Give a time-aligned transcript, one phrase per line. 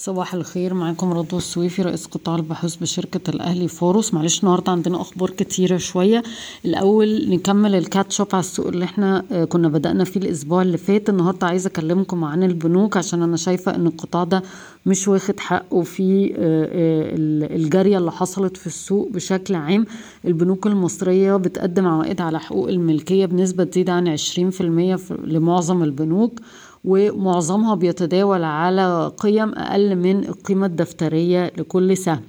[0.00, 5.30] صباح الخير معاكم رضوى السويفي رئيس قطاع البحوث بشركة الأهلي فاروس معلش النهاردة عندنا أخبار
[5.30, 6.22] كتيرة شوية.
[6.64, 10.78] الأول نكمل ال catch up على السوق اللي إحنا آه، كنا بدأنا فيه الأسبوع اللي
[10.78, 11.08] فات.
[11.08, 14.42] النهاردة عايزة أكلمكم عن البنوك عشان أنا شايفة إن القطاع ده
[14.86, 19.86] مش واخد حقه في آه، آه، ال- الجارية اللي حصلت في السوق بشكل عام.
[20.24, 26.40] البنوك المصرية بتقدم عوائد على حقوق الملكية بنسبة تزيد عن 20% في- لمعظم البنوك.
[26.84, 32.20] ومعظمها بيتداول على قيم أقل من القيمة الدفترية لكل سهم.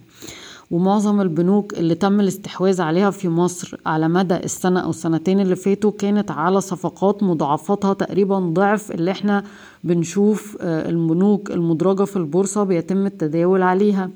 [0.71, 5.91] ومعظم البنوك اللي تم الاستحواذ عليها في مصر على مدى السنة أو السنتين اللي فاتوا
[5.91, 9.43] كانت على صفقات مضاعفتها تقريبا ضعف اللي إحنا
[9.83, 14.09] بنشوف آه، البنوك المدرجة في البورصة بيتم التداول عليها.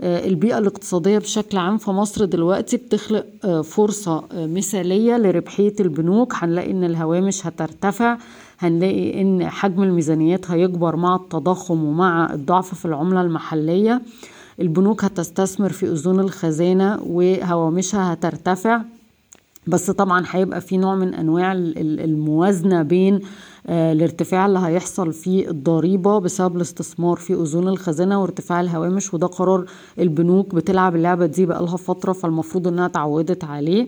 [0.00, 6.32] آه، البيئة الاقتصادية بشكل عام في مصر دلوقتي بتخلق آه، فرصة مثالية لربحية البنوك.
[6.36, 8.18] هنلاقي إن الهوامش هترتفع
[8.58, 14.02] هنلاقي إن حجم الميزانيات هيكبر مع التضخم ومع الضعف في العملة المحلية.
[14.60, 18.80] البنوك هتستثمر في أذون الخزانة وهوامشها هترتفع.
[19.66, 23.20] بس طبعا هيبقى في نوع من أنواع ال- ال- الموازنة بين
[23.66, 29.64] آه، الارتفاع اللي هيحصل في الضريبة بسبب الاستثمار في أذون الخزانة وارتفاع الهوامش وده قرار
[29.98, 33.86] البنوك بتلعب اللعبة دي بقالها فترة فالمفروض إنها اتعودت عليه.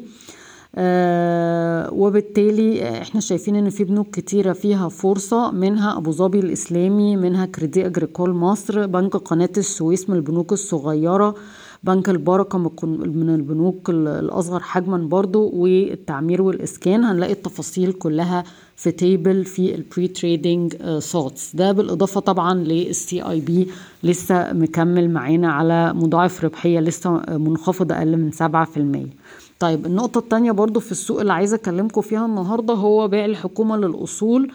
[1.92, 7.46] وبالتالي آه، إحنا شايفين إن في بنوك كتيرة فيها فرصة منها أبو ظبي الإسلامي منها
[7.46, 11.34] كريدي اجريكول مصر بنك قناة السويس من البنوك الصغيرة
[11.84, 17.04] بنك البركة من البنوك ال- الأصغر حجما برضو والتعمير والإسكان.
[17.04, 18.44] هنلاقي التفاصيل كلها
[18.76, 23.68] في table في ال pre-trading thoughts ده بالإضافة طبعا لل CIB
[24.02, 29.08] لسه مكمل معانا على مضاعف ربحية لسه منخفض أقل من 7%
[29.60, 34.50] طيب النقطة التانية برضو في السوق اللي عايزة أكلمكم فيها النهاردة هو بيع الحكومة للأصول.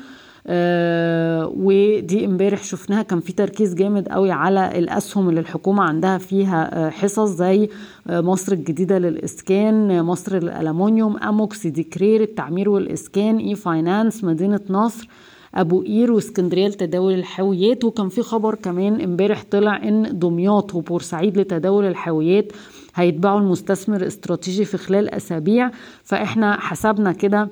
[0.47, 6.86] آه ودي امبارح شفناها كان في تركيز جامد قوي على الأسهم اللي الحكومة عندها فيها
[6.86, 7.70] آه حصص زي
[8.08, 15.08] آه مصر الجديدة للإسكان آه مصر للألمونيوم أموك سيدي كرير التعمير والإسكان e-finance مدينة نصر.
[15.55, 17.83] أبو قير وإسكندرية لتداول الحاويات.
[17.83, 22.51] وكان في خبر كمان امبارح طلع إن دمياط وبورسعيد لتداول الحاويات
[22.95, 25.71] هيتباعوا المستثمر استراتيجي في خلال أسابيع.
[26.03, 27.49] فإحنا حسبنا كده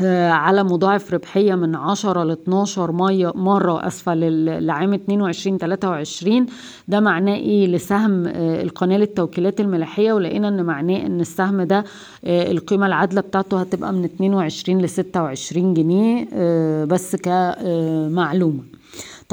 [0.00, 6.46] على مضاعف ربحية من 10 ل 12 مية مرة أسفل لعام 22 23
[6.88, 11.84] ده معناه إيه؟ لسهم آه، القناة للتوكيلات الملاحية ولقينا إن معناه إن السهم ده
[12.24, 18.62] آه، القيمة العادلة بتاعته هتبقى من 22 ل 26 جنيه آه، بس كمعلومة.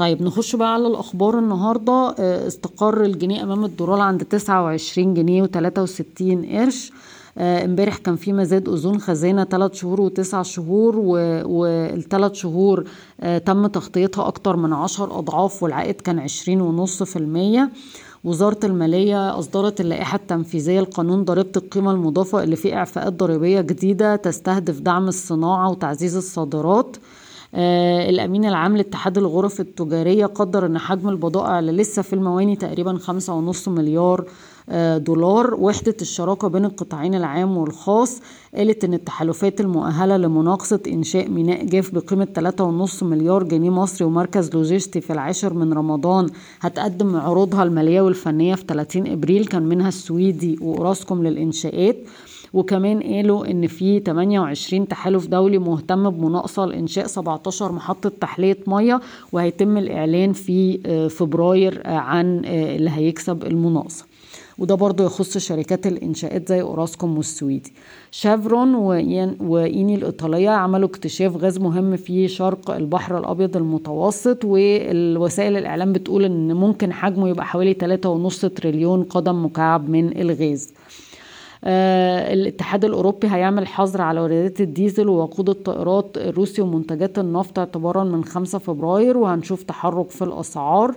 [0.00, 2.14] طيب نخش بقى على الأخبار النهاردة.
[2.18, 6.92] آه، استقر الجنيه أمام الدولار عند 29 جنيه و63 قرش.
[7.38, 10.96] آه، امبارح كان في مزاد اذون خزانة 3 شهور وتسع شهور
[11.46, 12.84] والثلاث شهور
[13.20, 17.70] آه، تم تغطيتها أكتر من 10 أضعاف والعائد كان 20 ونص في المية.
[18.24, 24.80] وزارة المالية أصدرت اللائحة التنفيذية لقانون ضريبة القيمة المضافة اللي فيه إعفاءات ضريبية جديدة تستهدف
[24.80, 26.96] دعم الصناعة وتعزيز الصادرات.
[27.54, 33.34] الأمين العام لاتحاد الغرف التجارية قدر أن حجم البضائع اللي لسه في المواني تقريبا خمسة
[33.34, 34.24] ونص مليار
[34.68, 38.20] آه دولار وحدة الشراكة بين القطاعين العام والخاص
[38.54, 42.28] قالت أن التحالفات المؤهلة لمناقصة إنشاء ميناء جاف بقيمة
[42.98, 46.26] 3.5 مليار جنيه مصري ومركز لوجستي في العاشر من رمضان
[46.60, 51.96] هتقدم عروضها المالية والفنية في 30 إبريل كان منها السويدي وأوراسكوم للإنشاءات.
[52.52, 59.00] وكمان قالوا إن في 28 تحالف دولي مهتم بمناقصة لإنشاء 17 محطة تحلية مية
[59.32, 64.04] وهيتم الإعلان في آه، فبراير آه، عن آه، اللي هيكسب المناقصة.
[64.58, 67.72] وده برضو يخص شركات الإنشاءات زي أوراسكوم والسويدي.
[68.10, 75.92] شيفرون وإين- وإيني الإيطالية عملوا اكتشاف غاز مهم في شرق البحر الأبيض المتوسط والوسائل الإعلام
[75.92, 80.72] بتقول إن ممكن حجمه يبقى حوالي 3.5 تريليون قدم مكعب من الغاز.
[81.64, 88.58] الاتحاد الأوروبي هيعمل حظر على واردات الديزل ووقود الطائرات الروسي ومنتجات النفط اعتبارا من 5
[88.58, 90.94] فبراير وهنشوف تحرك في الأسعار.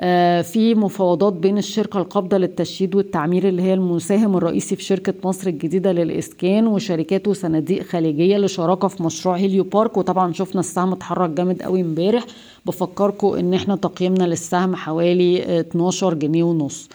[0.00, 5.48] آه، في مفاوضات بين الشركة القابضة للتشييد والتعمير اللي هي المساهم الرئيسي في شركة مصر
[5.48, 9.96] الجديدة للإسكان وشركات وصناديق خليجية لشراكة في مشروع هيليو بارك.
[9.96, 12.24] وطبعا شفنا السهم اتحرك جامد قوي امبارح.
[12.66, 16.88] بفكركم إن إحنا تقييمنا للسهم حوالي آه، 12 جنيه ونص.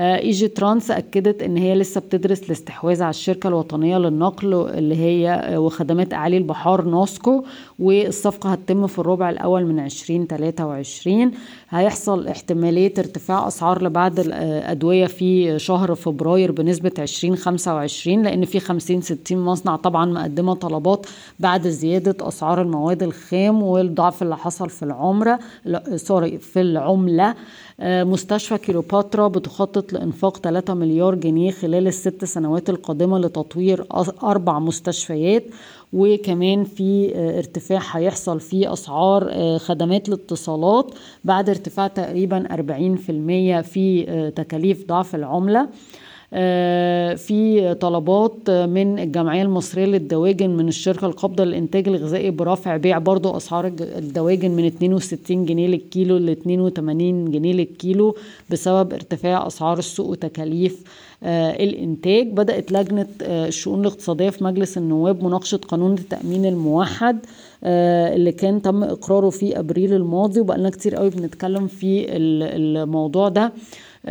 [0.00, 6.12] إيجي ترانس أكدت إن هي لسه بتدرس الاستحواذ على الشركة الوطنية للنقل اللي هي وخدمات
[6.14, 7.44] اعالي البحار ناسكو
[7.78, 11.30] والصفقة هتتم في الربع الأول من 2023
[11.70, 19.00] هيحصل احتمالية ارتفاع أسعار لبعض الادويه في شهر فبراير بنسبة 20 25 لأن في 50
[19.00, 21.06] 60 مصنع طبعا مقدمة طلبات
[21.40, 25.38] بعد زيادة أسعار المواد الخام والضعف اللي حصل في العمرة
[25.96, 27.34] سوري في العملة.
[27.84, 33.84] مستشفى كيلوباترا بتخطط لإنفاق 3 مليار جنيه خلال الست سنوات القادمة لتطوير
[34.22, 35.44] أربع مستشفيات
[35.92, 40.94] وكمان في ارتفاع هيحصل في أسعار خدمات الاتصالات
[41.24, 44.04] بعد ارتفاع تقريبا 40% في
[44.36, 45.68] تكاليف ضعف العملة.
[47.16, 53.66] في طلبات من الجمعية المصرية للدواجن من الشركة القابضة للإنتاج الغذائي برفع بيع برضو أسعار
[53.80, 58.16] الدواجن من 62 جنيه للكيلو ل 82 جنيه للكيلو
[58.50, 60.82] بسبب ارتفاع أسعار السوق وتكاليف
[61.22, 62.26] الإنتاج.
[62.32, 67.18] بدأت لجنة الشؤون الاقتصادية في مجلس النواب مناقشة قانون التأمين الموحد
[67.64, 73.52] اللي كان تم إقراره في أبريل الماضي وبقالنا كتير قوي بنتكلم في الموضوع ده.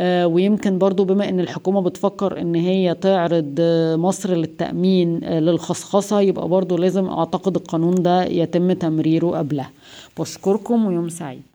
[0.00, 3.54] ويمكن برضو بما إن الحكومة بتفكر إن هي تعرض
[3.98, 9.70] مصر للتأمين للخصخصة يبقى برضو لازم أعتقد القانون ده يتم تمريره قبلها.
[10.18, 11.42] بشكركم ويوم سعيد.